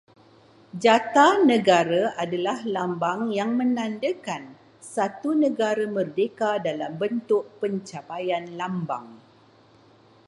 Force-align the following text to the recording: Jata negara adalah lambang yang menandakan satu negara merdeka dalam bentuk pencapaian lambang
Jata 0.83 1.27
negara 1.49 2.01
adalah 2.23 2.57
lambang 2.75 3.21
yang 3.37 3.51
menandakan 3.59 4.43
satu 4.95 5.29
negara 5.43 5.85
merdeka 5.95 6.51
dalam 6.67 6.91
bentuk 7.01 7.43
pencapaian 7.61 8.45
lambang 8.59 9.07